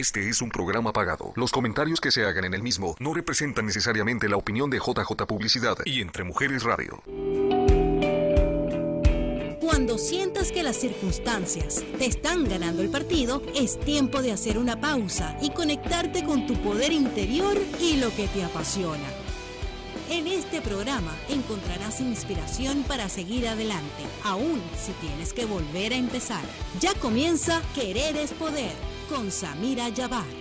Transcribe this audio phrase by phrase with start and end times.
[0.00, 1.34] Este es un programa pagado.
[1.36, 5.26] Los comentarios que se hagan en el mismo no representan necesariamente la opinión de JJ
[5.26, 7.02] Publicidad y Entre Mujeres Radio.
[9.60, 14.80] Cuando sientas que las circunstancias te están ganando el partido, es tiempo de hacer una
[14.80, 19.06] pausa y conectarte con tu poder interior y lo que te apasiona.
[20.08, 26.42] En este programa encontrarás inspiración para seguir adelante, aun si tienes que volver a empezar.
[26.80, 30.39] Ya comienza Querer es Poder con Samira Yabar.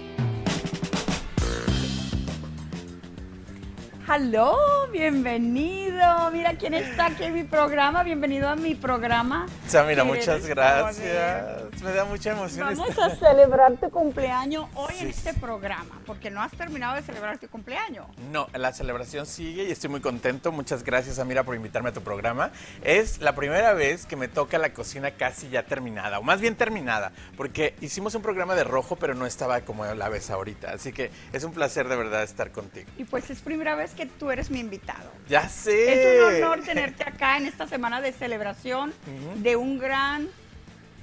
[4.12, 6.32] Hello, bienvenido.
[6.32, 8.02] Mira quién está aquí en mi programa.
[8.02, 9.46] Bienvenido a mi programa.
[9.68, 11.80] Samira, muchas gracias.
[11.84, 12.76] Me da mucha emoción.
[12.76, 17.38] Vamos a celebrar tu cumpleaños hoy en este programa, porque no has terminado de celebrar
[17.38, 18.08] tu cumpleaños.
[18.32, 20.52] No, la celebración sigue y estoy muy contento.
[20.52, 22.50] Muchas gracias, Samira, por invitarme a tu programa.
[22.82, 26.56] Es la primera vez que me toca la cocina casi ya terminada, o más bien
[26.56, 30.72] terminada, porque hicimos un programa de rojo, pero no estaba como la ves ahorita.
[30.72, 32.90] Así que es un placer de verdad estar contigo.
[32.98, 35.12] Y pues es primera vez que tú eres mi invitado.
[35.28, 36.28] Ya sé.
[36.28, 38.94] Es un honor tenerte acá en esta semana de celebración
[39.36, 40.30] de un gran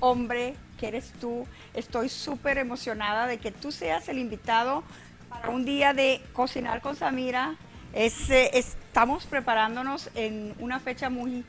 [0.00, 1.46] hombre que eres tú.
[1.74, 4.84] Estoy súper emocionada de que tú seas el invitado
[5.28, 7.56] para un día de cocinar con Samira.
[7.92, 11.44] Es, eh, estamos preparándonos en una fecha muy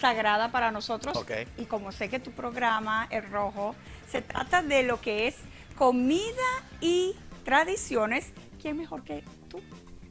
[0.00, 1.16] sagrada para nosotros.
[1.16, 1.32] Ok.
[1.56, 3.74] Y como sé que tu programa, El Rojo,
[4.10, 5.34] se trata de lo que es
[5.76, 6.22] comida
[6.80, 9.60] y tradiciones, ¿quién mejor que tú?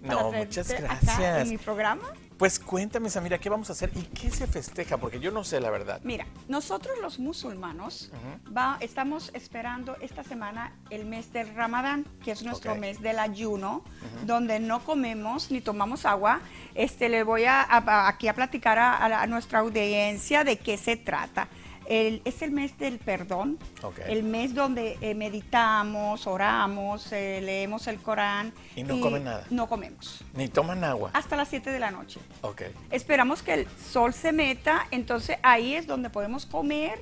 [0.05, 1.41] Para No, muchas acá gracias.
[1.43, 2.03] en mi programa.
[2.37, 4.97] Pues cuéntame, Samira, ¿qué vamos a hacer y qué se festeja?
[4.99, 6.01] Porque yo no sé la verdad.
[6.03, 8.11] Mira, nosotros los musulmanos
[8.55, 13.83] va- estamos esperando esta semana el mes del Ramadán, que es nuestro mes del ayuno,
[14.25, 16.41] donde no comemos ni tomamos agua.
[16.75, 20.95] Este, le voy a, a- aquí a platicar a, a nuestra audiencia de qué se
[20.95, 21.47] trata.
[21.87, 23.99] El- es el mes del perdón, Ok.
[24.07, 28.53] el mes donde eh, meditamos, oramos, eh, leemos el Corán.
[28.75, 29.45] Y no comen nada.
[29.49, 30.23] No comemos.
[30.33, 31.11] Ni toman agua.
[31.13, 32.19] Hasta las 7 de la noche.
[32.41, 32.63] Ok.
[32.91, 37.01] Esperamos que el sol se meta, entonces ahí es donde podemos comer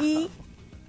[0.00, 0.30] y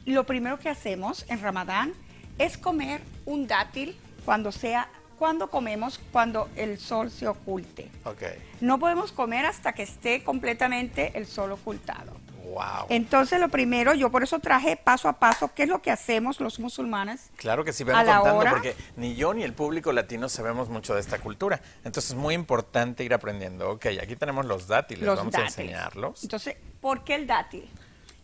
[0.06, 1.94] lo primero que hacemos en Ramadán
[2.38, 7.90] es comer un dátil cuando sea cuando comemos cuando el sol se oculte.
[8.04, 8.22] Ok.
[8.60, 12.18] No podemos comer hasta que esté completamente el sol ocultado.
[12.56, 12.86] Wow.
[12.88, 16.40] Entonces lo primero, yo por eso traje paso a paso qué es lo que hacemos
[16.40, 17.30] los musulmanes.
[17.36, 18.52] Claro que sí, ven contando hora.
[18.52, 21.62] porque ni yo ni el público latino sabemos mucho de esta cultura.
[21.84, 23.72] Entonces es muy importante ir aprendiendo.
[23.72, 25.58] Ok, aquí tenemos los dátiles, los vamos dátiles.
[25.58, 26.24] a enseñarlos.
[26.24, 27.70] Entonces, ¿por qué el dátil?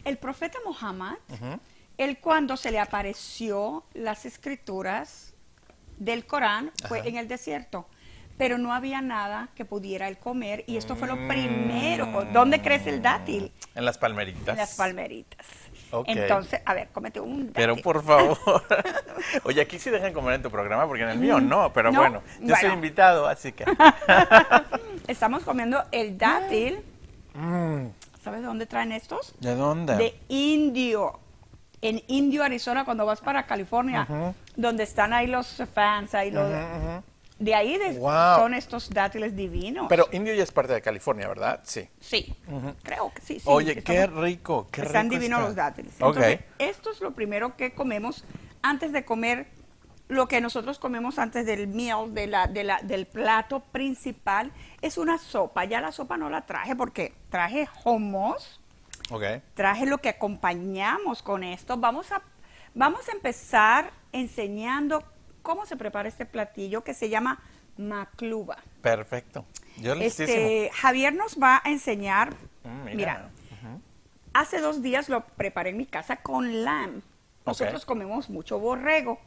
[0.05, 1.15] El profeta Muhammad,
[1.97, 5.33] él cuando se le apareció las escrituras
[5.97, 7.09] del Corán fue Ajá.
[7.09, 7.85] en el desierto,
[8.41, 11.11] pero no había nada que pudiera él comer y esto fue Mm.
[11.11, 12.25] lo primero.
[12.33, 13.51] ¿Dónde crece el dátil?
[13.75, 14.47] En las palmeritas.
[14.47, 15.45] En las palmeritas.
[16.07, 17.53] Entonces, a ver, cómete un dátil.
[17.53, 18.39] Pero por favor.
[19.43, 21.99] Oye, aquí sí dejan comer en tu programa porque en el mío no, pero No,
[21.99, 23.63] bueno, yo soy invitado, así que.
[25.07, 26.79] Estamos comiendo el dátil.
[27.35, 27.89] Mm,
[28.23, 29.35] ¿Sabes de dónde traen estos?
[29.39, 29.97] ¿De dónde?
[29.97, 31.19] de indio.
[31.83, 34.07] En Indio, Arizona, cuando vas para California,
[34.55, 36.47] donde están ahí los fans, ahí los,
[37.43, 38.37] de ahí de- Wow.
[38.37, 39.87] son estos dátiles divinos.
[39.89, 41.59] Pero Indio ya es parte de California, ¿verdad?
[41.63, 41.87] Sí.
[41.99, 42.35] sí,
[42.83, 43.39] creo que sí.
[43.39, 45.47] sí, Oye, estamos- qué rico, qué están rico divinos está.
[45.47, 45.93] los dátiles.
[45.93, 48.23] Entonces, esto es lo primero que comemos
[48.61, 49.47] antes de comer
[50.07, 54.97] lo que nosotros comemos antes del meal, de la, de la, del plato principal, es
[54.97, 55.63] una sopa.
[55.63, 58.59] Ya la sopa no la traje porque traje hummus,
[59.09, 59.23] Ok.
[59.53, 61.77] traje lo que acompañamos con esto.
[61.77, 62.21] Vamos a,
[62.75, 65.01] vamos a empezar enseñando
[65.41, 67.39] cómo se prepara este platillo que se llama
[67.77, 68.57] macluba.
[68.81, 69.45] Perfecto.
[69.77, 69.93] Yo.
[69.93, 72.95] Este, Javier nos va a enseñar, Mm, mira.
[72.95, 73.29] mira,
[74.33, 77.01] hace dos días lo preparé en mi casa con lamb.
[77.45, 79.19] Nosotros comemos mucho borrego,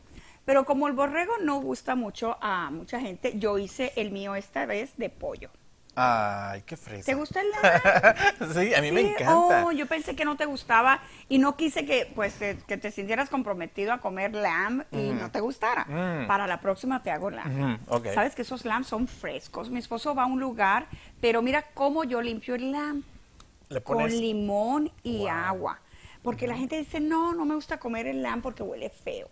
[0.44, 4.66] pero como el borrego no gusta mucho a mucha gente, yo hice el mío esta
[4.66, 5.50] vez de pollo.
[5.96, 7.06] Ay, qué fresa.
[7.06, 8.52] ¿Te gusta el lamb?
[8.54, 9.64] sí, a mí me encanta.
[9.64, 12.90] Oh, yo pensé que no te gustaba y no quise que pues eh, que te
[12.90, 15.84] sintieras comprometido a comer lamb y no te gustara.
[15.84, 16.26] Mm.
[16.26, 17.78] Para la próxima te hago lamb.
[18.12, 19.70] Sabes que esos lamb son frescos.
[19.70, 20.86] Mi esposo va a un lugar,
[21.20, 23.02] pero mira cómo yo limpio el lamb
[23.68, 25.28] Le con pones limón y Wow.
[25.28, 25.80] agua.
[26.22, 29.28] Porque la gente dice, no, no me gusta comer el lamb porque huele feo.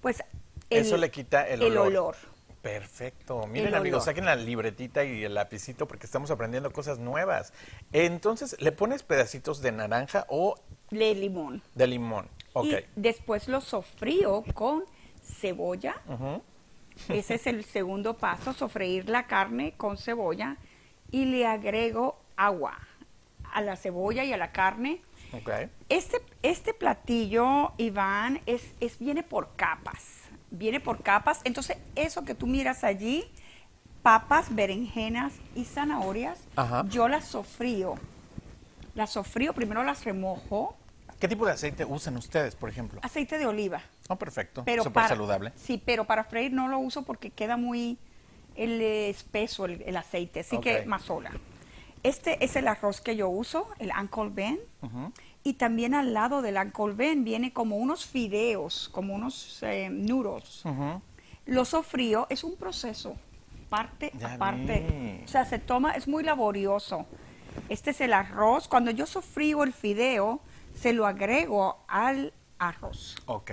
[0.00, 0.22] Pues
[0.70, 1.86] el- Eso le quita el el olor.
[1.86, 2.16] olor.
[2.62, 3.46] Perfecto.
[3.46, 7.52] Miren, amigos, saquen la libretita y el lapicito porque estamos aprendiendo cosas nuevas.
[7.92, 10.56] Entonces, ¿le pones pedacitos de naranja o
[10.90, 11.62] de limón.
[11.74, 12.28] de limón?
[12.52, 12.66] Ok.
[12.66, 14.84] Y después lo sofrío con
[15.22, 16.02] cebolla.
[17.08, 20.56] Ese es el segundo paso, sofreír la carne con cebolla
[21.12, 22.76] y le agrego agua
[23.52, 25.00] a la cebolla y a la carne
[25.32, 25.50] Ok.
[25.88, 30.22] Este, este platillo, Iván, es, es, viene por capas.
[30.50, 31.40] Viene por capas.
[31.44, 33.24] Entonces, eso que tú miras allí,
[34.02, 36.84] papas, berenjenas y zanahorias, Ajá.
[36.88, 37.94] yo las sofrío.
[38.94, 40.76] Las sofrío, primero las remojo.
[41.20, 43.00] ¿Qué tipo de aceite usan ustedes, por ejemplo?
[43.02, 43.82] Aceite de oliva.
[44.08, 44.62] Oh, perfecto.
[44.64, 45.52] Pero Súper para- saludable.
[45.56, 47.98] Sí, pero para freír no lo uso porque queda muy
[48.56, 51.30] el, espeso el, el aceite, así que más sola.
[52.04, 54.58] Este es el arroz que yo uso, el Uncle Ben.
[55.44, 59.88] Y también al lado del Uncle Ben viene como unos fideos, como unos eh.
[59.90, 61.02] Ujú.
[61.46, 63.16] Lo sofrío, es un proceso,
[63.70, 64.86] parte Ya a parte.
[65.20, 65.24] vi.
[65.24, 67.06] O sea, se toma, es muy laborioso.
[67.68, 68.68] Este es el arroz.
[68.68, 70.40] Cuando yo sofrío el fideo,
[70.74, 73.16] se lo agrego al arroz.
[73.26, 73.52] Ok.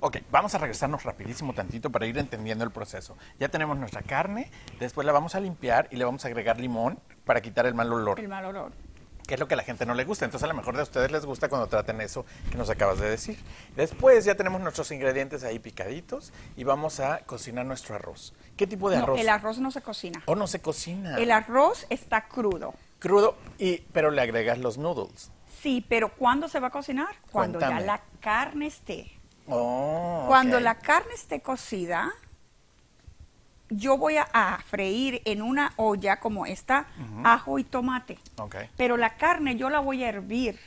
[0.00, 3.16] Ok, vamos a regresarnos rapidísimo tantito para ir entendiendo el proceso.
[3.40, 6.98] Ya tenemos nuestra carne, después la vamos a limpiar y le vamos a agregar limón
[7.24, 8.72] para quitar el mal olor, El mal olor.
[9.26, 10.24] Que es lo que a la gente no le gusta.
[10.24, 13.08] Entonces a lo mejor de ustedes les gusta cuando traten eso que nos acabas de
[13.10, 13.38] decir.
[13.76, 18.34] Después ya tenemos nuestros ingredientes ahí picaditos y vamos a cocinar nuestro arroz.
[18.56, 19.20] ¿Qué tipo de No, arroz?
[19.20, 20.22] el arroz no se cocina.
[20.26, 21.16] ¿O no se cocina?
[21.18, 22.74] El arroz está crudo.
[22.98, 25.30] Crudo, y, pero le agregas los noodles.
[25.60, 27.08] Sí, pero ¿cuándo se va a cocinar?
[27.30, 27.80] Cuando Cuéntame.
[27.80, 29.10] ya la carne esté.
[29.46, 32.10] Oh, Cuando la carne esté cocida,
[33.76, 36.86] yo voy a, a freír en una olla como esta
[37.24, 38.18] ajo y tomate.
[38.38, 38.56] Ok.
[38.76, 40.58] Pero la carne yo la voy a hervir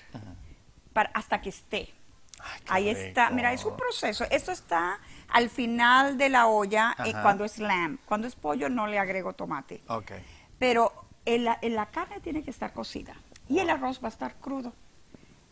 [0.94, 1.94] para, hasta que esté.
[2.40, 3.30] Ay, Ahí está.
[3.32, 4.26] Mira, es un proceso.
[4.30, 5.00] Esto está
[5.30, 7.98] al final de la olla eh, cuando es lamb.
[8.06, 9.82] Cuando es pollo no le agrego tomate.
[9.88, 10.12] Ok.
[10.60, 10.94] Pero
[11.26, 13.16] el- la carne tiene que estar cocida
[13.50, 14.74] y el arroz va a estar crudo.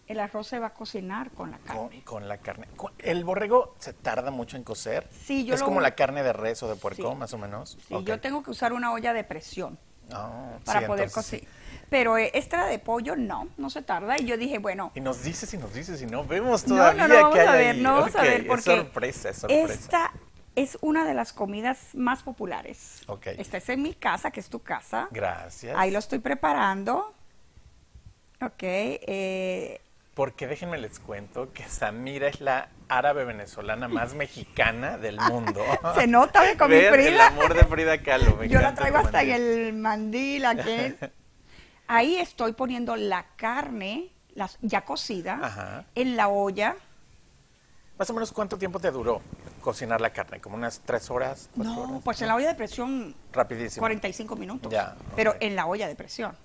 [0.07, 2.03] El arroz se va a cocinar con la carne.
[2.03, 2.67] con la carne.
[2.99, 5.07] ¿El borrego se tarda mucho en cocer?
[5.25, 7.15] Sí, yo ¿Es lo- como la carne de res o de puerco, Sí.
[7.17, 7.77] más o menos?
[7.87, 9.79] Sí, yo tengo que usar una olla de presión
[10.11, 11.55] Ah, para sí, poder entonces cocinar.
[11.89, 14.19] Pero eh, esta de pollo no, no se tarda.
[14.19, 14.91] Y yo dije, bueno.
[14.93, 17.41] Y nos dices y nos dices y no vemos no, todavía no, no, vamos qué
[17.41, 17.81] hay a ver, ahí.
[17.81, 19.73] no vamos a Ok, ver es porque sorpresa, es sorpresa.
[19.73, 20.11] esta
[20.55, 23.01] es una de las comidas más populares.
[23.07, 23.27] Ok.
[23.37, 25.07] Esta es en mi casa, que es tu casa.
[25.11, 25.75] Gracias.
[25.77, 27.13] Ahí lo estoy preparando.
[28.41, 29.81] Ok, eh,
[30.15, 35.61] Porque déjenme les cuento que Samira es la árabe venezolana más mexicana del mundo.
[35.95, 37.27] Se nota de con mi Vean el Frida.
[37.27, 38.37] amor de Frida Kahlo.
[38.37, 39.51] me Yo la traigo hasta en mandil.
[39.67, 40.95] el mandil aquí.
[41.87, 45.85] Ahí estoy poniendo la carne, las, ya cocida, Ajá.
[45.95, 46.77] en la olla.
[47.99, 49.21] Más o menos, ¿cuánto tiempo te duró
[49.65, 50.39] cocinar la carne?
[50.39, 51.49] ¿Como unas tres horas?
[51.55, 52.01] No, horas?
[52.03, 53.81] pues en la olla de presión Rapidísimo.
[53.81, 54.71] 45 minutos.
[54.71, 56.37] Ya, Pero en la olla de presión.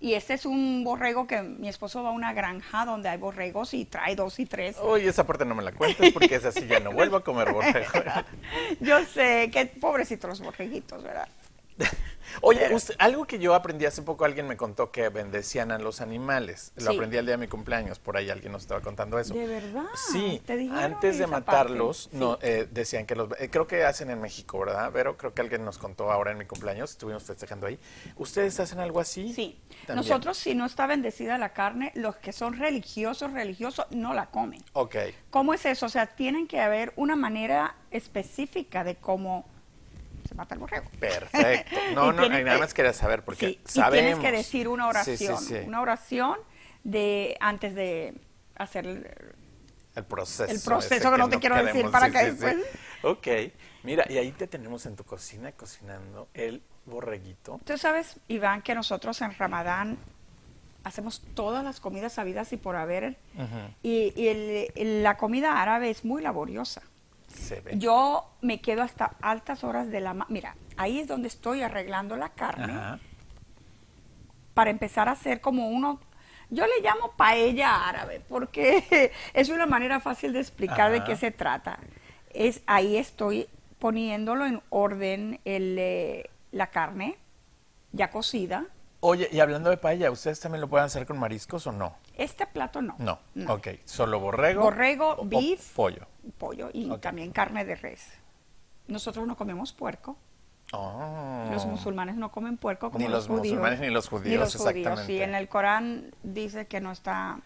[0.00, 3.74] Y este es un borrego que mi esposo va a una granja donde hay borregos
[3.74, 4.76] y trae dos y tres.
[4.82, 7.52] Uy, esa parte no me la cuentes porque es así, ya no vuelvo a comer
[7.52, 7.92] borrego.
[8.80, 11.28] Yo sé, qué pobrecitos los borreguitos, ¿verdad?
[12.40, 16.00] Oye, usted- algo que yo aprendí hace poco, alguien me contó que bendecían a los
[16.00, 16.72] animales.
[16.76, 16.96] Lo Sí.
[16.96, 19.34] aprendí el día de mi cumpleaños, por ahí alguien nos estaba contando eso.
[19.34, 19.84] ¿De verdad?
[20.12, 23.28] Sí, ¿Te dijeron antes de matarlos, no, eh, decían que los...
[23.40, 24.90] eh, creo que hacen en México, ¿verdad?
[24.92, 27.78] Pero creo que alguien nos contó ahora en mi cumpleaños, estuvimos festejando ahí.
[28.16, 29.32] ¿Ustedes hacen algo así?
[29.32, 29.58] Sí.
[29.86, 29.96] También.
[30.08, 34.62] Nosotros, si no está bendecida la carne, los que son religiosos, religiosos, no la comen.
[34.72, 34.96] Ok.
[35.30, 35.86] ¿Cómo es eso?
[35.86, 39.44] O sea, tienen que haber una manera específica de cómo
[40.34, 40.86] se mata el borrego.
[40.98, 41.76] Perfecto.
[41.94, 43.94] No, no, nada más quería saber porque sí, sabemos.
[44.10, 45.38] Y tienes que decir una oración.
[45.38, 45.54] sí, sí.
[45.66, 46.38] Una oración
[46.82, 48.14] de antes de
[48.56, 50.50] hacer el- proceso.
[50.52, 52.56] El proceso que no te quiero decir para que después-
[53.02, 53.28] Ok.
[53.84, 57.60] Mira, y ahí te tenemos en tu cocina cocinando el borreguito.
[57.64, 59.98] Tú sabes, Iván, que nosotros en Ramadán
[60.84, 63.16] hacemos todas las comidas sabidas y por haber.
[63.82, 66.82] Y, y el- el- la comida árabe es muy laboriosa.
[67.34, 67.78] Se ve.
[67.78, 70.14] Yo me quedo hasta altas horas de la...
[70.28, 72.98] Mira, ahí es donde estoy arreglando la carne Ajá.
[74.54, 76.00] para empezar a hacer como uno...
[76.50, 81.30] Yo le llamo paella árabe porque es una manera fácil de explicar de qué se
[81.30, 81.78] trata.
[82.30, 83.48] Es ahí estoy
[83.78, 87.18] poniéndolo en orden el, eh, la carne
[87.92, 88.66] ya cocida.
[89.00, 91.96] Oye, y hablando de paella, ¿ustedes también lo pueden hacer con mariscos o no?
[92.16, 92.94] Este plato no.
[92.98, 93.18] No.
[93.52, 93.68] Ok.
[93.84, 94.62] Solo borrego.
[94.62, 95.74] Borrego, o- o beef.
[95.74, 96.06] pollo.
[96.38, 98.12] Pollo y también carne de res.
[98.86, 100.16] Nosotros no comemos puerco.
[100.72, 101.48] Oh.
[101.52, 103.46] Los musulmanes no comen puerco como Ni los judíos.
[103.46, 105.20] musulmanes ni los Ni judíos, los judíos, sí.
[105.20, 107.40] En el Corán dice que no está...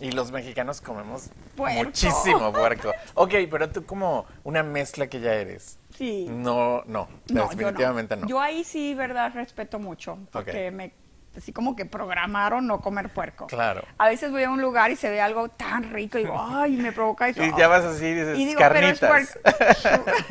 [0.00, 1.84] Y los mexicanos comemos Puerco.
[1.84, 2.90] muchísimo puerco.
[3.14, 5.78] Ok, pero tú como una mezcla que ya eres.
[5.96, 6.26] Sí.
[6.28, 8.26] No, no, No, definitivamente yo no.
[8.26, 10.74] Yo ahí sí, verdad, respeto mucho, porque Ok.
[10.74, 10.92] me
[11.36, 13.46] así como que programaron no comer puerco.
[13.46, 13.84] Claro.
[13.98, 16.76] A veces voy a un lugar y se ve algo tan rico y digo, ay,
[16.76, 17.42] me provoca eso.
[17.42, 19.38] Y ya vas así y dices, Y digo, pero es carnitas.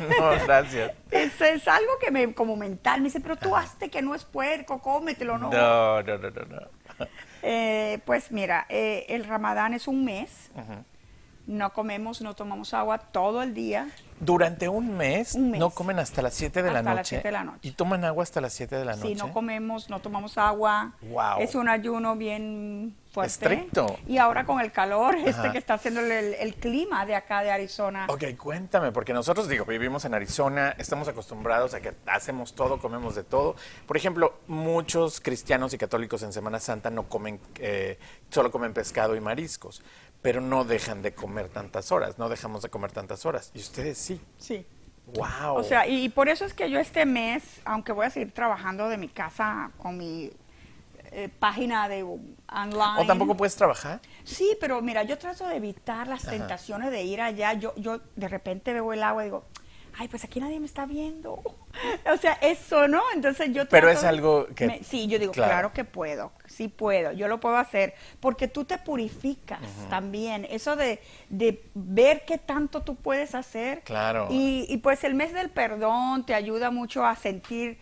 [0.20, 0.92] no, gracias.
[1.10, 4.24] Es, es algo que me como mental me dice, pero tú hazte que no es
[4.24, 5.50] puerco, cómetelo, ¿no?
[5.50, 7.06] No, no, no, no, no.
[7.46, 10.50] Eh, pues mira, eh, el ramadán es un mes.
[11.46, 13.90] No comemos, no tomamos agua todo el día.
[14.20, 15.60] Durante un mes, Un mes.
[15.60, 17.16] no comen hasta las 7 de la noche.
[17.16, 17.58] las de la noche.
[17.62, 19.08] Y toman agua hasta las 7 de la noche.
[19.08, 20.92] Si no comemos, no tomamos agua.
[21.02, 21.40] Guau.
[21.40, 23.32] Es un ayuno bien fuerte.
[23.32, 23.98] Estricto.
[24.08, 25.52] Y ahora con el calor, este Ajá.
[25.52, 28.06] que está haciendo el, el clima de acá de Arizona.
[28.08, 33.14] Ok, cuéntame, porque nosotros, digo, vivimos en Arizona, estamos acostumbrados a que hacemos todo, comemos
[33.14, 33.54] de todo.
[33.86, 37.98] Por ejemplo, muchos cristianos y católicos en Semana Santa no comen, eh,
[38.30, 39.82] solo comen pescado y mariscos,
[40.24, 43.50] pero no dejan de comer tantas horas, no dejamos de comer tantas horas.
[43.52, 44.18] Y ustedes sí.
[44.38, 44.64] Sí.
[45.08, 45.56] ¡Wow!
[45.56, 48.88] O sea, y por eso es que yo este mes, aunque voy a seguir trabajando
[48.88, 50.32] de mi casa con mi
[51.12, 53.02] eh, página de online.
[53.02, 54.00] ¿O tampoco puedes trabajar?
[54.24, 57.52] Sí, pero mira, yo trato de evitar las tentaciones de ir allá.
[57.52, 59.44] Yo, yo de repente veo el agua y digo,
[59.98, 61.42] ay, pues aquí nadie me está viendo.
[62.10, 63.02] O sea, eso, ¿no?
[63.14, 65.50] Entonces yo Pero trato es de- algo que- me- sí, yo digo, claro.
[65.50, 65.72] claro.
[65.72, 70.46] que puedo, sí puedo, yo lo puedo hacer, porque tú te purificas también.
[70.48, 73.82] Eso de, de ver qué tanto tú puedes hacer.
[73.82, 74.28] Claro.
[74.30, 77.78] Y, y pues el mes del perdón te ayuda mucho a sentir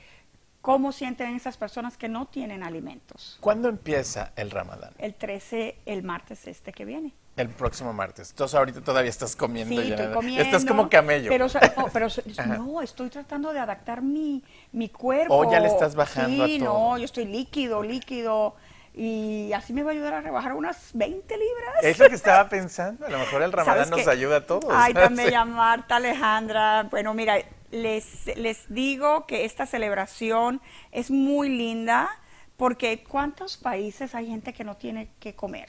[0.62, 3.36] cómo sienten esas personas que no tienen alimentos.
[3.40, 4.94] ¿Cuándo empieza el Ramadán?
[4.98, 7.12] El 13, el martes este que viene.
[7.36, 8.30] El próximo martes.
[8.30, 9.80] Entonces ahorita todavía estás comiendo.
[9.80, 10.42] Sí, ya estoy comiendo.
[10.42, 11.30] Estás como camello.
[11.30, 12.06] Pero, o sea, no, pero
[12.38, 12.56] Ajá.
[12.58, 15.34] no, estoy tratando de adaptar mi, mi cuerpo.
[15.34, 16.68] Oh, ya le estás bajando a Sí, todo.
[16.90, 18.54] no, yo estoy líquido, líquido.
[18.94, 21.74] Y así me va a ayudar a rebajar unas 20 libras.
[21.82, 23.06] Es lo que estaba pensando.
[23.06, 24.10] A lo mejor el Ramadán ¿Sabes nos qué?
[24.10, 24.66] ayuda a todos.
[24.70, 25.34] Ay, también Sí.
[25.34, 26.82] a Marta, Alejandra.
[26.90, 27.36] Bueno, mira,
[27.70, 30.60] les, les digo que esta celebración
[30.90, 32.10] es muy linda
[32.56, 35.68] porque ¿cuántos países hay gente que no tiene que comer?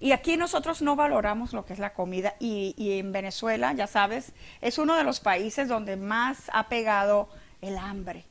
[0.00, 3.86] Y aquí nosotros no valoramos lo que es la comida y, y en Venezuela, ya
[3.86, 7.28] sabes, es uno de los países donde más ha pegado
[7.66, 8.24] el hambre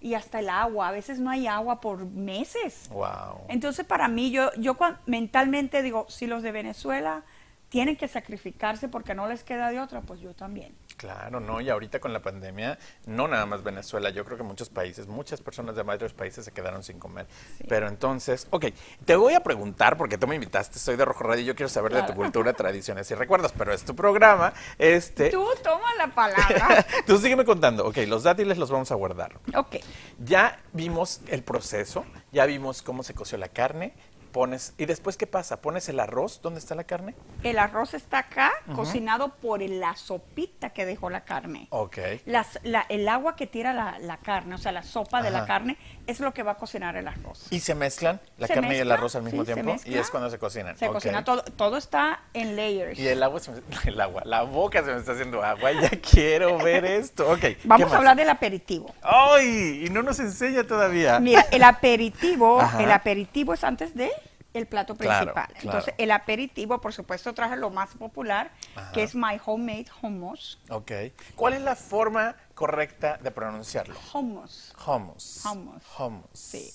[0.00, 0.88] y hasta el agua.
[0.88, 2.88] A veces no hay agua por meses.
[2.90, 3.46] Wow.
[3.48, 7.22] Entonces, para mí, yo, yo mentalmente digo, si los de Venezuela
[7.68, 10.74] tienen que sacrificarse porque no les queda de otra, pues yo también.
[10.96, 14.70] Claro, no, y ahorita con la pandemia, no nada más Venezuela, yo creo que muchos
[14.70, 17.26] países, muchas personas de varios países se quedaron sin comer.
[17.68, 18.66] Pero entonces, ok,
[19.04, 21.92] te voy a preguntar, porque tú me invitaste, soy de Rojo Radio, yo quiero saber
[21.92, 25.28] de tu cultura, tradiciones y recuerdos, pero es tu programa, este...
[25.28, 26.86] Tú toma la palabra.
[27.06, 29.38] Tú sígueme contando, ok, los dátiles los vamos a guardar.
[29.54, 29.76] ok.
[30.18, 33.92] Ya vimos el proceso, ya vimos cómo se coció la carne,
[34.36, 35.62] pones, y después, ¿qué pasa?
[35.62, 36.42] ¿Pones el arroz?
[36.42, 37.14] ¿Dónde está la carne?
[37.42, 41.68] El arroz está acá, cocinado por la sopita que dejó la carne.
[41.70, 41.96] Ok.
[42.26, 45.46] Las- la- el agua que tira la, la carne, o sea, la sopa de la
[45.46, 47.46] carne, es lo que va a cocinar el arroz.
[47.50, 49.74] ¿Y se mezclan la Se carne y el arroz al mismo sí, tiempo?
[49.86, 50.76] Y es cuando se cocinan.
[50.76, 52.98] Se cocina todo, todo está en layers.
[52.98, 55.88] Y el agua, se me- el agua, la boca se me está haciendo agua, ya
[55.90, 57.30] quiero ver esto.
[57.30, 57.40] Ok.
[57.40, 58.94] ¿qué Vamos a hablar del aperitivo.
[59.00, 59.86] ¡Ay!
[59.86, 61.20] Y no nos enseña todavía.
[61.20, 62.82] Mira, el aperitivo, Ajá.
[62.82, 64.10] el aperitivo es antes de
[64.56, 65.32] el plato principal.
[65.32, 65.52] claro.
[65.62, 68.92] Entonces, el aperitivo, por supuesto, traje lo más popular, Ajá.
[68.92, 70.58] que es my homemade hummus.
[70.70, 70.92] Ok.
[71.34, 73.94] ¿Cuál es la forma correcta de pronunciarlo?
[74.12, 75.44] Hummus, Hummus.
[75.44, 75.82] Hummus.
[75.98, 76.26] Hummus.
[76.32, 76.70] Sí.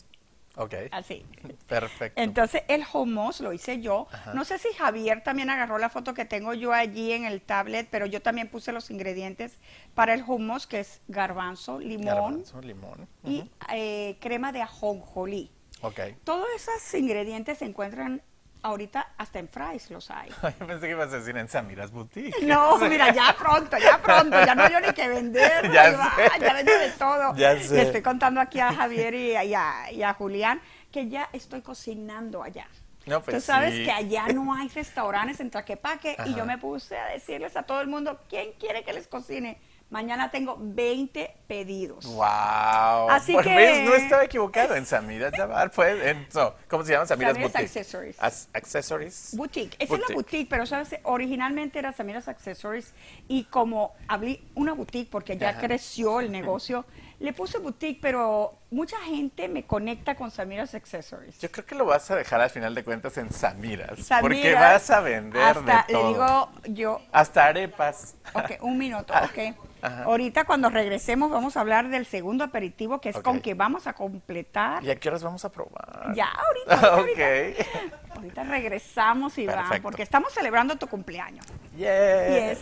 [0.57, 0.73] Ok.
[0.91, 1.25] así.
[1.67, 2.21] Perfecto.
[2.21, 4.07] Entonces, el hummus lo hice yo.
[4.33, 7.87] No sé si Javier también agarró la foto que tengo yo allí en el tablet,
[7.89, 9.57] pero yo también puse los ingredientes
[9.95, 13.07] para el hummus, que es garbanzo, limón Garbanzo, limón.
[13.23, 15.51] y eh, crema de ajonjolí.
[15.81, 15.99] Ok.
[16.23, 18.21] Todos esos ingredientes se encuentran
[18.63, 20.29] ahorita hasta en fries los hay.
[20.43, 22.41] Ay, pensé que ibas a decir en Samiras Boutique.
[22.43, 26.13] No, mira, ya pronto, ya pronto, ya no hay yo ni que vender, Ya va,
[26.39, 27.35] ya vendo de todo.
[27.35, 27.73] Ya sé.
[27.75, 30.61] Le estoy contando aquí a Javier y a, y a- y a Julián
[30.91, 32.67] que ya estoy cocinando allá.
[33.07, 33.83] No, pues Tú sabes sí.
[33.83, 36.37] que allá no hay restaurantes en Traquepaque y Ajá.
[36.37, 39.59] yo me puse a decirles a todo el mundo, ¿quién quiere que les cocine?
[39.91, 42.05] Mañana tengo 20 pedidos.
[42.05, 43.09] Wow.
[43.09, 46.93] Así Pues, que- ves, no estaba equivocado en Samiras Jabbar, pues, en, no, ¿cómo se
[46.93, 47.05] llama?
[47.05, 47.65] Samiras, Samiras Boutique.
[47.65, 48.15] Accessories.
[48.17, 49.31] As- accessories.
[49.35, 49.75] Boutique.
[49.79, 52.93] Esa es la boutique, pero sabes, originalmente era Samiras Accessories
[53.27, 55.59] y como abrí una boutique porque ya Ajá.
[55.59, 56.85] creció el negocio,
[57.19, 61.37] le puse boutique, pero mucha gente me conecta con Samiras Accessories.
[61.39, 63.89] Yo creo que lo vas a dejar al final de cuentas en Samiras,
[64.21, 66.01] porque Samiras, vas a vender hasta, de todo.
[66.03, 68.15] Le digo yo, Hasta arepas.
[68.33, 69.53] ok, un minuto, Ah, ok.
[69.81, 70.03] Ajá.
[70.03, 73.93] Ahorita cuando regresemos vamos a hablar del segundo aperitivo, que es con que vamos a
[73.93, 74.83] completar.
[74.83, 76.13] ¿Y a qué horas vamos a probar?
[76.15, 77.61] Ya, ahorita, ahorita, ahorita.
[77.61, 78.15] ok.
[78.15, 79.83] Ahorita regresamos, Iván, Perfecto.
[79.83, 81.45] porque estamos celebrando tu cumpleaños.
[81.77, 82.51] Yeah.
[82.53, 82.59] Yes.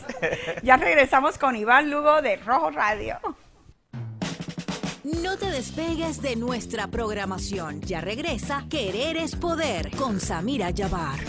[0.64, 3.20] Ya regresamos con Iván Lugo de Rojo Radio.
[5.04, 7.82] No te despegues de nuestra programación.
[7.82, 11.20] Ya regresa Querer es Poder con Samira Yabar.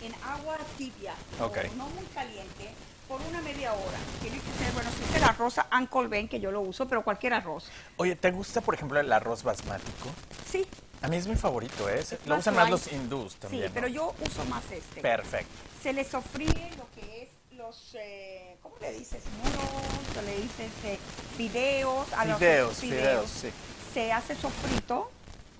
[0.02, 1.58] en agua tibia, o Ok.
[1.76, 2.70] no muy caliente,
[3.08, 3.98] por una media hora.
[4.22, 5.56] Tiene que ser, bueno, si es el arroz
[6.30, 7.66] que yo lo uso, pero cualquier arroz.
[7.98, 10.10] Oye, ¿te gusta, por ejemplo, el arroz basmático?
[10.52, 10.66] Sí,
[11.02, 12.04] A mí es mi favorito, ¿eh?
[12.26, 13.66] Lo más usan más los hindús sí, también.
[13.66, 13.72] ¿no?
[13.74, 15.02] pero yo uso más este.
[15.02, 15.54] Perfecto.
[15.84, 19.22] se le sofríe lo que es los, eh, ¿cómo le dices?
[19.44, 20.98] Muros, le dices eh,
[21.38, 22.12] fideos.
[22.14, 23.50] a los Fideos, fideos, sí.
[23.94, 25.12] Se hace sofrito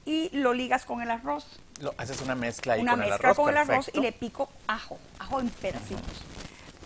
[0.06, 1.46] y lo ligas con el arroz.
[1.82, 3.38] Lo, haces una mezcla ahí Una con el mezcla arroz.
[3.38, 6.24] con el arroz y le pico ajo, ajo en pedacitos.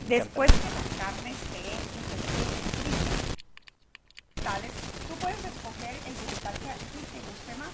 [0.07, 1.59] Después que la carne esté
[4.35, 4.71] vegetales,
[5.07, 7.69] tú puedes escoger el vegetal que a ti te guste más.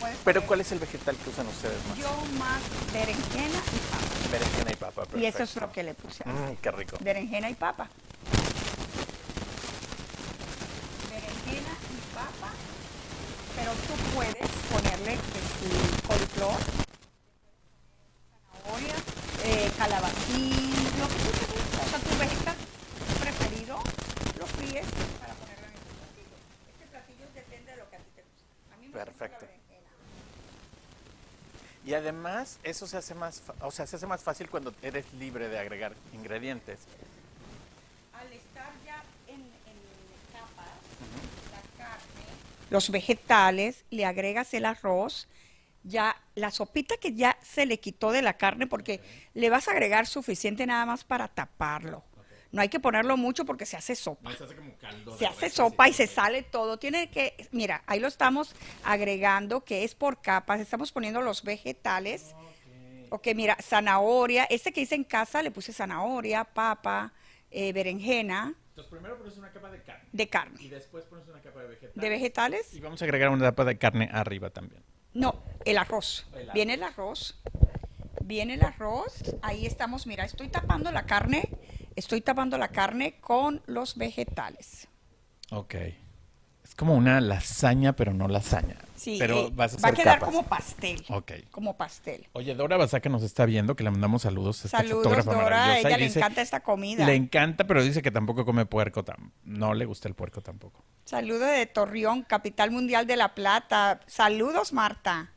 [0.00, 1.98] Puedes Pero poner- ¿cuál es el vegetal que usan ustedes más?
[1.98, 4.30] Yo más berenjena y papa.
[4.32, 5.18] Berenjena y papa, perfecto.
[5.18, 6.24] Y eso es lo que le puse.
[6.26, 6.96] Mm, qué rico.
[7.00, 7.88] berenjena y papa.
[11.10, 12.52] Berenjena y papa,
[13.56, 14.50] pero tú puedes
[15.04, 16.56] ponerle que si coliflor,
[18.52, 18.94] zanahoria,
[19.44, 22.56] eh, calabacín, lo que tú te guste, o sea, tu vegetal
[23.20, 23.76] preferido,
[24.38, 24.86] lo fríes
[25.20, 26.36] para ponerlo en este platillo.
[26.72, 28.44] Este platillo depende de lo que a ti te guste.
[28.72, 29.46] A mí me gusta Perfecto.
[29.46, 29.90] berenjena.
[31.84, 35.48] Y además, eso se hace más, o sea, se hace más fácil cuando eres libre
[35.48, 36.78] de agregar ingredientes.
[38.14, 39.78] al estar ya en, en
[40.32, 40.80] capas,
[41.52, 42.24] la carne,
[42.74, 45.28] los vegetales, le agregas el arroz,
[45.84, 49.00] ya la sopita que ya se le quitó de la carne, porque
[49.32, 52.02] le vas a agregar suficiente nada más para taparlo.
[52.50, 54.34] No hay que ponerlo mucho porque se hace sopa.
[54.34, 55.16] se hace como caldo.
[55.16, 56.76] Se hace sopa y se sale todo.
[56.76, 60.58] Tiene que, mira, ahí lo estamos agregando, que es por capas.
[60.58, 62.34] Estamos poniendo los vegetales.
[63.10, 64.44] Ok, mira, zanahoria.
[64.50, 67.12] Este que hice en casa le puse zanahoria, papa,
[67.52, 70.56] eh, berenjena Entonces primero pones una capa de carne de carne.
[70.60, 71.94] y después pones una capa de vegetales.
[71.94, 72.74] ¿De vegetales?
[72.74, 74.82] Y vamos a agregar una capa de carne arriba también.
[75.12, 76.26] No, el arroz.
[76.32, 76.54] El arroz.
[76.54, 77.40] Viene el arroz.
[78.24, 79.36] Viene el arroz.
[79.42, 81.48] Ahí estamos, mira, estoy tapando la carne.
[81.94, 84.88] Estoy tapando la carne con los vegetales.
[85.52, 85.76] Ok.
[86.74, 88.74] Es como una lasaña, pero no lasaña.
[88.96, 90.34] Sí, pero eh, vas a va a quedar capas.
[90.34, 91.04] como pastel.
[91.08, 91.32] Ok.
[91.52, 92.26] Como pastel.
[92.32, 94.64] Oye, Dora Basaca nos está viendo, que le mandamos saludos.
[94.64, 95.44] Esta Saludos, fotógrafa Dora.
[95.46, 97.06] A maravillosa, ella le dice- encanta esta comida.
[97.06, 99.04] Le encanta, pero dice que tampoco come puerco.
[99.04, 100.82] tam- No le gusta el puerco tampoco.
[101.04, 104.00] Saludos de Torreón, capital mundial de La Plata.
[104.08, 105.30] Saludos, Marta.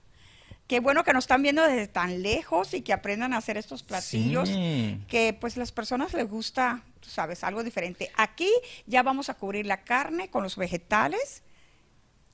[0.65, 3.83] Qué bueno que nos están viendo desde tan lejos y que aprendan a hacer estos
[3.83, 4.49] platillos.
[4.49, 4.99] Sí.
[5.07, 8.11] Que pues las personas les gusta, tú sabes, algo diferente.
[8.17, 8.49] Aquí
[8.85, 11.41] ya vamos a cubrir la carne con los vegetales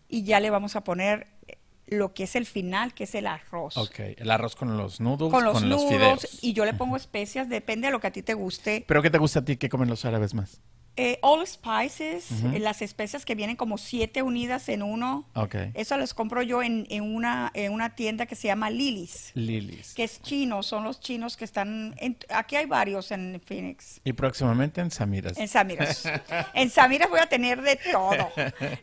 [0.10, 3.28] y ya le vamos a poner eh, lo que es el final, que es el
[3.28, 3.78] arroz.
[3.78, 4.00] Ok.
[4.18, 6.44] El arroz con los noodles, Con los nudos fideos.
[6.44, 8.84] y yo le pongo especias, depende de lo que a ti te guste.
[8.88, 9.58] ¿Pero qué te gusta a ti?
[9.58, 10.60] ¿Qué comen los árabes más?
[10.96, 15.28] Eh, all spices, eh, las especias que vienen como siete unidas en uno.
[15.34, 15.56] Ok.
[15.74, 19.96] Eso las compro yo en, en una, en una tienda que se llama Lily's, Lilies.
[19.96, 24.02] que es chino, son los chinos que están, en- aquí hay varios en Phoenix.
[24.04, 25.38] Y próximamente en Samiras.
[25.38, 26.04] En Samiras.
[26.54, 28.30] En Samiras voy a tener de todo.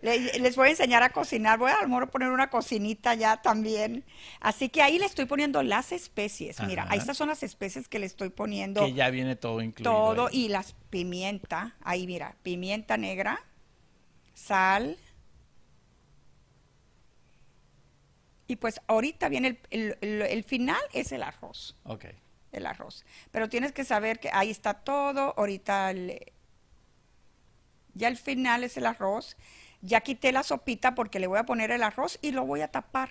[0.03, 1.59] Le- les voy a enseñar a cocinar.
[1.61, 4.05] Voy a, a lo mejor poner una cocinita ya también.
[4.41, 6.61] Así que ahí le estoy poniendo las especies.
[6.67, 6.97] Mira, Ajá.
[6.97, 8.85] estas son las especies que le estoy poniendo.
[8.85, 9.93] Que ya viene todo incluido.
[9.93, 10.47] todo ahí.
[10.47, 11.77] y las pimienta.
[11.83, 13.43] Ahí mira, pimienta negra,
[14.35, 14.99] sal
[18.47, 22.07] Y pues ahorita viene el, el- final, es el arroz, Ok.
[22.51, 23.05] el arroz.
[23.31, 26.33] Pero tienes que saber que ahí está todo, ahorita el-
[27.95, 29.37] ya el final es el arroz.
[29.83, 32.73] Ya quité la sopita porque le voy a poner el arroz y lo voy a
[32.73, 33.11] tapar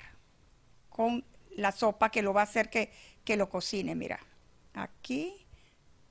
[0.90, 1.24] con
[1.56, 2.92] la sopa que lo va a hacer que,
[3.24, 3.96] que lo cocine.
[3.96, 4.20] Mira,
[4.74, 5.48] aquí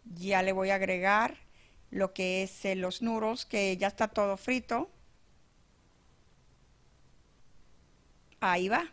[0.06, 1.36] ya le voy a agregar
[1.90, 4.90] lo que es eh, los nuros, que ya está todo frito.
[8.40, 8.92] Ahí va.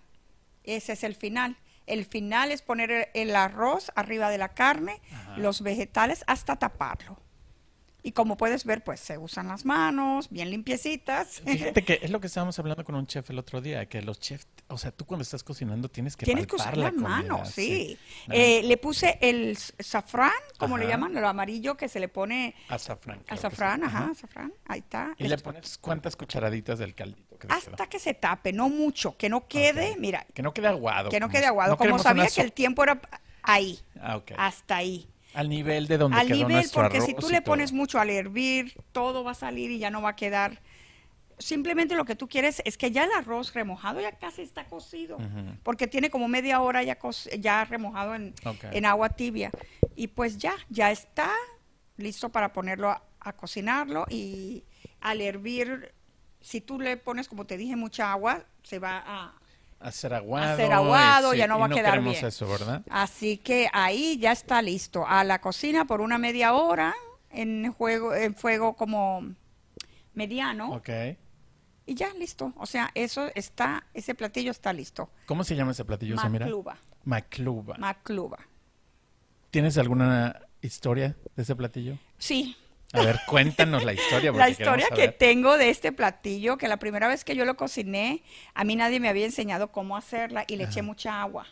[0.63, 1.57] Ese es el final.
[1.85, 5.01] El final es poner el- el arroz arriba de la carne,
[5.37, 7.19] los vegetales hasta taparlo.
[8.07, 11.41] Y como puedes ver, pues se usan las manos, bien limpiecitas.
[11.43, 14.19] Fíjate que es lo que estábamos hablando con un chef el otro día, que los
[14.19, 17.49] chefs, o sea, tú cuando estás cocinando tienes que Tienes que usar la las manos,
[17.49, 17.97] sí.
[18.29, 20.93] Eh, le puse el safrán, como le Ajá.
[20.93, 23.23] llaman, lo amarillo que se le pone Azafrán.
[23.27, 25.15] azafrán, ajá, azafrán, ahí está.
[25.17, 27.87] Y le pones cuántas cucharaditas del caldito que hasta queda?
[27.89, 31.09] que se tape, no mucho, que no quede, mira, Que no quede aguado.
[31.09, 31.71] que no quede aguado.
[31.71, 33.01] no como sabía que el tiempo era
[33.41, 34.33] ahí, Ah, ok.
[34.37, 35.09] hasta ahí.
[35.35, 37.51] Al nivel de donde Al quedó nivel, nuestro porque si tú le todo.
[37.51, 40.61] pones mucho al hervir, todo va a salir y ya no va a quedar.
[41.37, 45.17] Simplemente lo que tú quieres es que ya el arroz remojado ya casi está cocido,
[45.63, 49.51] porque tiene como media hora ya, remojado en agua tibia.
[49.95, 51.29] Y pues ya, ya está
[51.97, 54.63] listo para ponerlo a, a cocinarlo y
[55.01, 55.93] al hervir,
[56.41, 59.33] si tú le pones, como te dije, mucha agua, se va a,
[59.79, 60.53] Hacer aguado.
[60.53, 62.25] Hacer aguado, ya no va a quedar bien.
[62.25, 62.81] eso, ¿verdad?
[62.89, 65.05] Así que ahí ya está listo.
[65.07, 66.95] A la cocina por una media hora
[67.29, 69.33] en juego, en fuego como
[70.13, 70.89] mediano Ok.
[71.85, 72.53] y ya listo.
[72.57, 75.09] O sea, eso está, ese platillo está listo.
[75.25, 76.45] ¿Cómo se llama ese platillo, Samira?
[76.45, 76.77] Macluba.
[77.03, 77.77] Macluba.
[77.77, 78.39] Macluba.
[79.51, 81.97] ¿Tienes alguna historia de ese platillo?
[82.17, 82.57] Sí.
[82.93, 84.31] A ver, cuéntanos la historia.
[84.31, 88.23] La historia que tengo de este platillo, que la primera vez que yo lo cociné,
[88.53, 91.45] a mí nadie me había enseñado cómo hacerla y le eché mucha agua.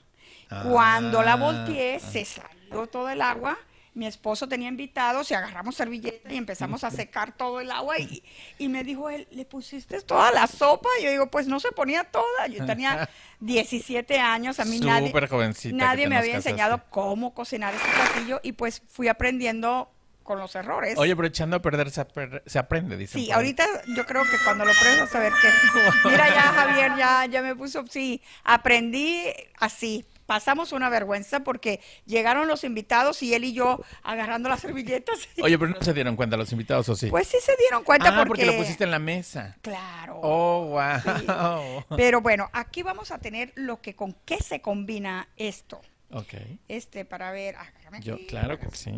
[0.63, 3.57] Cuando la Ah, volteé, se salió todo el agua.
[3.95, 7.99] Mi esposo tenía invitados y agarramos servilleta y empezamos a secar todo el agua.
[7.99, 8.23] Y,
[8.57, 10.89] y me dijo él, ¿le pusiste toda la sopa?
[10.99, 12.47] Y yo digo, pues no se ponía toda.
[12.47, 13.07] Yo tenía
[13.39, 15.29] 17 años, a mí nadie, Súper
[15.73, 19.92] nadie me había enseñado cómo cocinar este platillo y pues fui aprendiendo
[20.23, 20.97] con los errores.
[20.97, 22.05] Oye, pero echando a perder se,
[22.45, 23.21] se aprende, dicen.
[23.21, 25.49] Sí, ahorita yo creo que cuando lo pruebes vas a ver que...
[26.09, 27.85] Mira ya, Javier, ya, ya me puso...
[27.87, 29.25] Sí, aprendí
[29.59, 30.05] así.
[30.25, 35.27] Pasamos una vergüenza porque llegaron los invitados y él y yo agarrando las servilletas.
[35.43, 37.07] Oye, pero no se dieron cuenta los invitados, ¿o sí?
[37.07, 38.29] Pues sí se dieron cuenta ah, porque...
[38.29, 39.57] porque lo pusiste en la mesa.
[39.61, 40.19] Claro.
[40.23, 41.83] Oh, wow.
[41.97, 45.81] Pero bueno, aquí vamos a tener lo que con qué se combina esto.
[46.13, 46.33] Ok.
[46.67, 47.55] Este, para ver...
[47.55, 48.27] agárrame Yo, aquí.
[48.27, 48.91] claro que sí.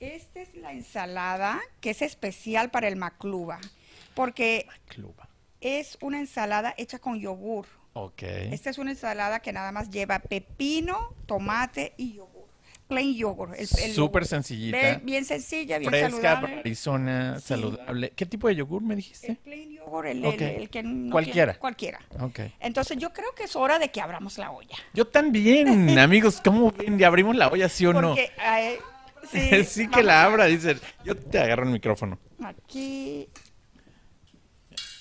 [0.00, 3.60] Esta es la ensalada que es especial para el macluba.
[4.14, 5.28] Porque Cluba.
[5.60, 7.66] es una ensalada hecha con yogur.
[7.92, 8.22] Ok.
[8.22, 12.35] Esta es una ensalada que nada más lleva pepino, tomate y yogur.
[12.88, 13.50] Plain yogur.
[13.54, 14.72] el- el Súper yogur.
[14.72, 16.58] Ve- Bien sencilla, bien Fresca, saludable.
[16.60, 17.46] Arizona, Sí.
[17.48, 18.12] saludable.
[18.14, 19.36] ¿Qué tipo de yogur me El dijiste?
[19.42, 20.34] plain yogur, el, Ok.
[20.40, 21.54] el- el que no Cualquiera.
[21.58, 21.98] cualquiera.
[22.20, 22.40] Ok.
[22.60, 24.76] Entonces yo creo que es hora de que abramos la olla.
[24.94, 25.66] Yo también,
[25.98, 26.96] amigos, ¿cómo ven?
[26.98, 28.16] ¿Ya abrimos la olla, sí o no?
[28.16, 28.78] Eh,
[29.32, 30.76] Sí, sí, que la abra, dice.
[31.04, 32.20] Yo te agarro el micrófono.
[32.44, 33.26] Aquí.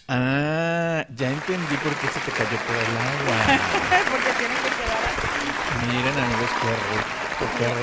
[0.08, 3.60] Ah, ya entendí por qué se te cayó todo el agua.
[4.12, 5.88] porque tiene que quedar así.
[5.88, 7.15] Miren, amigos, qué rico,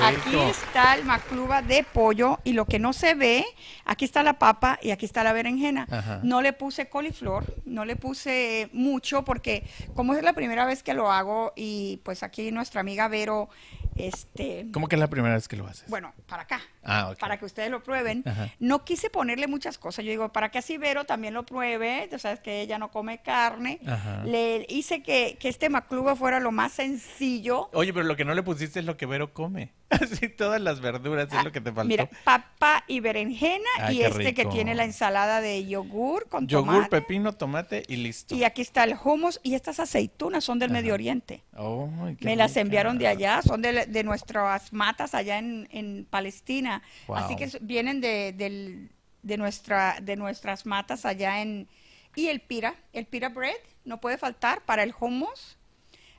[0.01, 0.43] Aquí rico.
[0.43, 3.45] está el macluba de pollo y lo que no se ve,
[3.85, 5.87] aquí está la papa y aquí está la berenjena.
[5.89, 6.19] Ajá.
[6.23, 9.63] No le puse coliflor, no le puse mucho porque
[9.95, 13.49] como es la primera vez que lo hago y pues aquí nuestra amiga Vero,
[13.95, 15.89] este, ¿Cómo que es la primera vez que lo haces?
[15.89, 16.61] bueno, para acá.
[16.83, 17.19] Ah, ok.
[17.19, 18.23] Para que ustedes lo prueben.
[18.25, 18.49] Ajá.
[18.59, 20.03] No quise ponerle muchas cosas.
[20.03, 22.07] Yo digo, para que así Vero también lo pruebe.
[22.11, 23.79] Tú sabes que ella no come carne.
[23.85, 24.23] Ajá.
[24.25, 27.69] Le hice que, que este macluba fuera lo más sencillo.
[27.73, 29.71] Oye, pero lo que no le pusiste es lo que Vero come.
[30.01, 31.81] Así todas las verduras es lo que te faltó.
[31.81, 36.47] Ah, Mira, papa y berenjena Ay, y este que tiene la ensalada de yogur con
[36.47, 36.89] Yogur, tomate.
[36.89, 38.35] pepino, tomate y listo.
[38.35, 41.43] Y aquí está el hummus y estas aceitunas son del Medio Oriente.
[41.53, 46.05] Ay, qué Me las enviaron de allá, son de, de nuestras matas allá en, en
[46.09, 46.81] Palestina.
[47.07, 47.17] Wow.
[47.17, 48.89] Así que vienen de, del-
[49.21, 51.67] de, nuestra, de nuestras matas allá en...
[52.15, 55.57] Y el pira, el pira bread, no puede faltar para el hummus.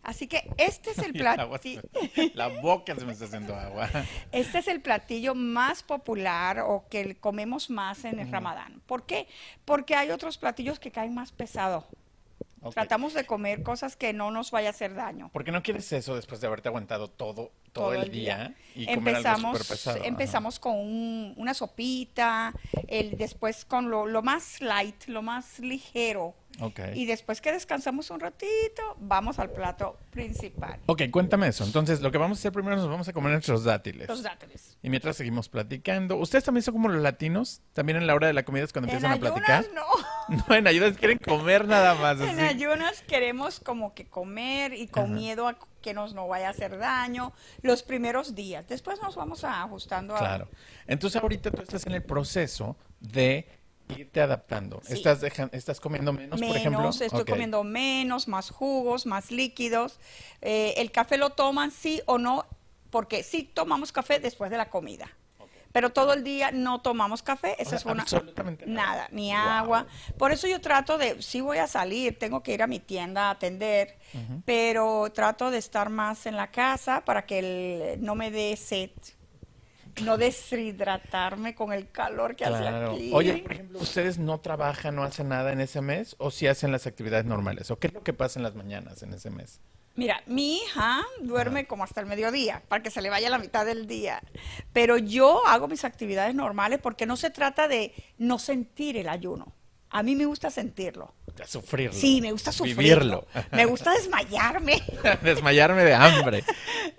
[0.05, 1.83] Así que este es el platillo.
[2.35, 3.89] La boca se me está haciendo agua.
[4.33, 8.83] Este es el platillo más popular o que comemos más en el Ramadán.
[8.87, 9.27] ¿Por qué?
[9.65, 11.87] Porque hay otros platillos que caen más pesado.
[12.61, 12.73] Ok.
[12.75, 15.29] Tratamos de comer cosas que no nos vaya a hacer daño.
[15.31, 19.17] ¿Por qué no quieres eso después de haberte aguantado todo, todo, el día, y comer
[19.17, 19.87] algo empezamos?
[19.87, 19.99] Ajá.
[20.07, 22.55] empezamos con un- una sopita,
[22.89, 26.35] el, después con lo, lo más light, lo más ligero,
[26.95, 30.81] Y después que descansamos un ratito, vamos al plato principal.
[30.87, 31.65] Ok, cuéntame eso.
[31.65, 34.09] Entonces, lo que vamos a hacer primero nos vamos a comer nuestros dátiles.
[34.09, 34.79] Los dátiles.
[34.83, 36.17] Y mientras seguimos platicando.
[36.17, 37.61] ¿Ustedes también son como los latinos?
[37.73, 39.65] ¿También en la hora de la comida es cuando En empiezan a platicar?
[39.65, 39.85] ayunas no.
[40.49, 42.19] No, en ayudas quieren comer nada más.
[42.21, 45.13] En ayunas queremos como que comer y con Ajá.
[45.13, 48.67] miedo a que nos no vaya a hacer daño los primeros días.
[48.67, 50.19] Después nos vamos a ajustando a...
[50.19, 50.49] Claro.
[50.87, 53.47] Entonces ahorita tú estás en el proceso de
[53.89, 54.81] irte adaptando.
[54.85, 54.95] Sí.
[54.95, 56.81] Estás estás comiendo menos, por ejemplo.
[56.81, 59.99] Menos, estoy comiendo menos, más jugos, más líquidos.
[60.41, 62.47] Eh, el café lo toman sí o no,
[62.91, 65.11] porque sí tomamos café después de la comida.
[65.73, 68.93] Pero todo el día no tomamos café, esa O es una absolutamente nada.
[68.95, 69.41] nada, ni Wow.
[69.41, 69.87] agua.
[70.17, 73.27] Por eso yo trato de, sí voy a salir, tengo que ir a mi tienda
[73.27, 73.99] a atender,
[74.45, 77.39] pero trato de estar más en la casa para que
[77.95, 78.91] el- no me dé sed,
[80.03, 83.11] no deshidratarme con el calor que hace aquí.
[83.13, 86.17] Oye, por ejemplo, ¿ustedes no trabajan, no hacen nada en ese mes?
[86.19, 87.71] ¿O sí hacen las actividades normales?
[87.71, 89.61] ¿O qué es lo que pasa en las mañanas en ese mes?
[89.97, 93.65] Mira, mi hija duerme como hasta el mediodía, para que se le vaya la mitad
[93.65, 94.21] del día.
[94.73, 99.53] Pero yo hago mis actividades normales porque no se trata de no sentir el ayuno.
[99.91, 101.15] A mí me gusta sentirlo.
[101.47, 101.93] Sufrirlo.
[101.99, 102.83] Sí, me gusta sufrirlo.
[102.83, 103.27] Vivirlo.
[103.53, 104.81] Me gusta desmayarme.
[105.23, 106.45] Desmayarme de hambre.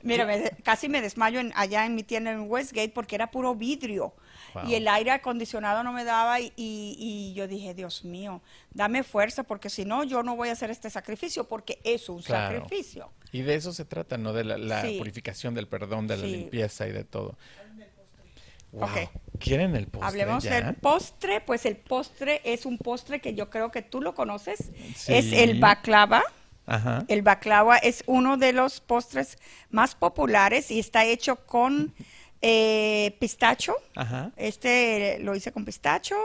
[0.04, 3.56] Mira, me- casi me desmayo en- allá en mi tienda en Westgate porque era puro
[3.56, 4.14] vidrio.
[4.54, 4.70] Wow.
[4.70, 9.04] Y el aire acondicionado no me daba y, y- y yo dije, Dios mío, dame
[9.04, 12.56] fuerza porque si no, yo no voy a hacer este sacrificio porque es un Claro.
[12.62, 13.12] sacrificio.
[13.32, 14.32] Y de eso se trata, ¿no?
[14.34, 14.98] De la, la Sí.
[14.98, 16.32] purificación, del perdón, de la Sí.
[16.32, 17.38] limpieza y de todo.
[18.76, 18.90] Wow.
[19.40, 20.62] ¿Quieren el postre Hablemos ya?
[20.62, 24.72] del postre, pues el postre es un postre que yo creo que tú lo conoces.
[24.96, 25.14] Sí.
[25.14, 26.24] Es el baklava.
[26.66, 27.06] Ajá.
[27.08, 29.38] El baklava es uno de los postres
[29.70, 31.94] más populares y está hecho con
[32.42, 33.76] eh, pistacho.
[33.96, 34.32] Ajá.
[34.36, 36.16] Este lo hice con pistacho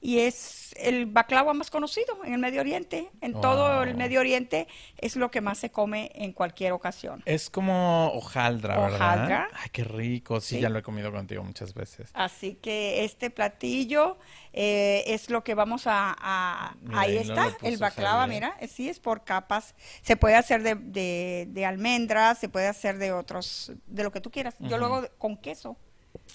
[0.00, 3.10] y es el baklava más conocido en el Medio Oriente.
[3.20, 3.98] En todo el Wow.
[3.98, 7.22] Medio Oriente es lo que más se come en cualquier ocasión.
[7.26, 8.94] Es como hojaldra, ¿verdad?
[8.94, 9.48] Hojaldra.
[9.54, 10.40] Ay, qué rico.
[10.40, 10.60] Sí, Sí.
[10.60, 12.10] ya lo he comido contigo muchas veces.
[12.14, 14.18] Así que este platillo
[14.52, 16.16] eh, es lo que vamos a...
[16.18, 19.74] a- Mira, ahí está, el baklava, mira, eh, sí es por capas.
[20.02, 24.20] Se puede hacer de, de- de almendras, se puede hacer de otros, de lo que
[24.20, 24.56] tú quieras.
[24.60, 25.76] Yo de- con queso,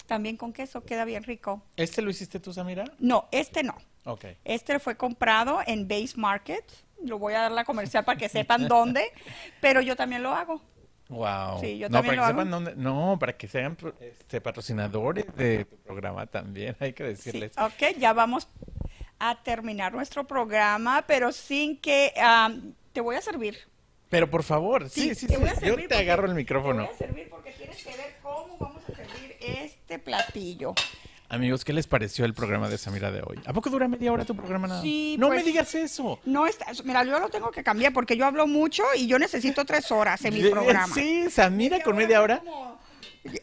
[0.06, 1.62] también con queso, queda bien rico.
[1.76, 2.84] ¿Este lo hiciste tú, Samira?
[2.98, 3.76] No, este no.
[4.04, 4.26] Ok.
[4.44, 6.64] Este fue comprado en Base Market.
[7.04, 9.12] Lo voy a dar la comercial para que sepan dónde,
[9.60, 10.60] pero yo también lo hago.
[11.08, 11.60] Wow.
[11.60, 15.66] Sí, yo no, también para que sepan dónde, no, para que sean este, patrocinadores de
[15.66, 17.52] tu programa también, hay que Sí, decirles.
[17.58, 18.48] ok, ya vamos
[19.18, 23.56] a terminar nuestro programa, pero sin que am, te voy a servir.
[24.08, 26.84] Pero por favor, sí, sí, sí, te voy a yo te agarro el micrófono.
[26.84, 28.73] Te voy a servir porque tienes que ver cómo vamos
[29.46, 30.74] este platillo.
[31.28, 33.40] Amigos, ¿qué les pareció el programa de Samira de hoy?
[33.46, 34.82] ¿A poco dura media hora tu programa nada?
[34.82, 36.20] Sí, no pues- me digas eso.
[36.24, 39.64] No está, mira, yo lo tengo que cambiar porque yo hablo mucho y yo necesito
[39.64, 40.94] tres horas en mi programa.
[40.94, 42.42] Sí, Samira con media hora.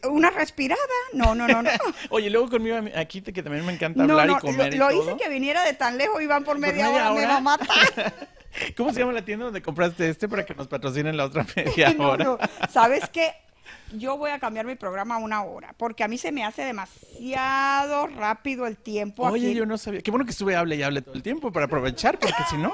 [0.08, 0.80] Una respirada.
[1.12, 1.70] No, no, no, no.
[2.10, 4.78] Oye, luego conmigo aquí que también me encanta No, hablar no, y comer lo, y
[4.78, 5.10] lo todo.
[5.16, 7.28] hice que viniera de tan lejos y van por media, media hora, me hora?
[7.28, 8.28] va a matar.
[8.76, 11.92] ¿Cómo se llama la tienda donde compraste este para que nos patrocinen la otra media
[11.94, 12.24] No, hora?
[12.24, 12.38] no.
[12.70, 13.32] ¿Sabes qué?
[13.92, 16.62] Yo voy a cambiar mi programa a una hora, porque a mí se me hace
[16.64, 19.54] demasiado rápido el tiempo Oye, aquí.
[19.54, 20.00] yo no sabía.
[20.00, 22.72] Qué bueno que estuve hable y hable todo el tiempo para aprovechar, porque si no.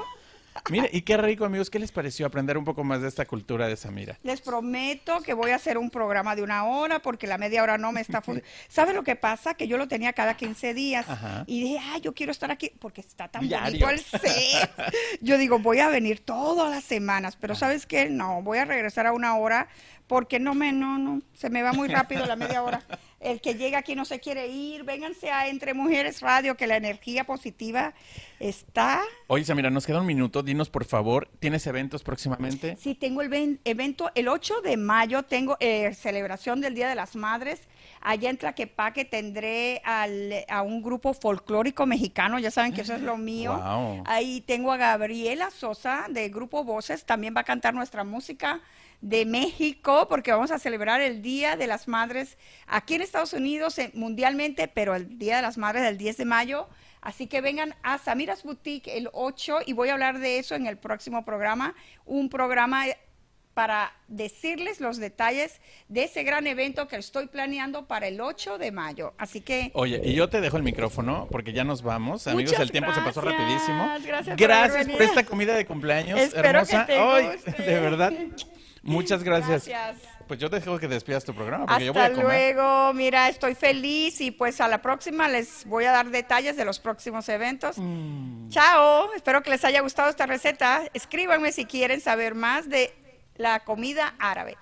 [0.69, 1.69] Mire, y qué rico, amigos.
[1.69, 4.17] ¿Qué les pareció aprender un poco más de esta cultura de Samira?
[4.23, 7.77] Les prometo que voy a hacer un programa de una hora porque la media hora
[7.77, 8.49] no me está funcionando.
[8.69, 9.53] ¿Sabes lo que pasa?
[9.53, 11.43] Que yo lo tenía cada 15 días Ajá.
[11.47, 13.85] y dije, ay, yo quiero estar aquí porque está tan Diario.
[13.85, 14.69] bonito el set.
[15.21, 18.09] Yo digo, voy a venir todas las semanas, pero ¿sabes qué?
[18.09, 19.67] No, voy a regresar a una hora
[20.07, 22.81] porque no me, no, no, se me va muy rápido la media hora.
[23.19, 26.77] El que llega aquí no se quiere ir, vénganse a Entre Mujeres Radio, que la
[26.77, 27.93] energía positiva
[28.39, 30.41] está Oye, Samira, nos queda un minuto.
[30.41, 32.77] Dinos, por favor, ¿tienes eventos próximamente?
[32.79, 36.95] Sí, tengo el ven- evento el 8 de mayo, tengo eh, celebración del Día de
[36.95, 37.61] las Madres.
[38.01, 43.01] Allá en Tlaquepaque tendré al- a un grupo folclórico mexicano, ya saben que eso es
[43.01, 44.01] lo mío.
[44.05, 48.61] Ahí tengo a Gabriela Sosa de Grupo Voces, también va a cantar nuestra música
[49.01, 53.77] de México, porque vamos a celebrar el Día de las Madres aquí en Estados Unidos,
[53.79, 56.67] eh, mundialmente, pero el Día de las Madres del 10 de mayo.
[57.01, 60.67] Así que vengan a Samiras Boutique el 8 y voy a hablar de eso en
[60.67, 61.75] el próximo programa.
[62.05, 62.85] Un programa
[63.53, 68.71] para decirles los detalles de ese gran evento que estoy planeando para el 8 de
[68.71, 69.13] mayo.
[69.17, 72.27] Así que Oye, y yo te dejo el micrófono porque ya nos vamos.
[72.27, 73.89] Amigos, el tiempo se pasó rapidísimo.
[74.05, 77.15] gracias por Gracias esta comida de cumpleaños Espero que hermosa.
[77.15, 77.63] Ay, guste.
[77.63, 78.13] de verdad.
[78.83, 79.67] Muchas gracias.
[79.67, 79.97] Gracias.
[80.27, 82.55] Pues yo te dejo que despidas tu programa porque yo voy Hasta a comer.
[82.55, 86.65] luego, mira, estoy feliz y pues a la próxima les voy a dar detalles de
[86.65, 87.77] los próximos eventos.
[87.79, 88.49] Mm.
[88.49, 90.83] Chao, espero que les haya gustado esta receta.
[90.93, 92.93] Escríbanme si quieren saber más de
[93.35, 94.57] la comida árabe.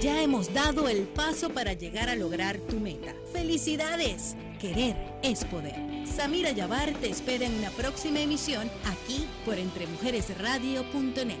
[0.00, 3.14] Ya hemos dado el paso para llegar a lograr tu meta.
[3.32, 4.36] ¡Felicidades!
[4.58, 5.76] Querer es poder.
[6.06, 11.36] Samira Yabar te espera en una próxima emisión aquí por entremujeresradio.net.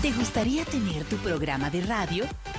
[0.00, 2.24] ¿Te gustaría tener tu programa de radio?